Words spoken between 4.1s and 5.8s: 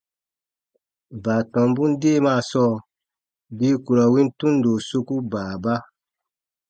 win tundo soku baaba.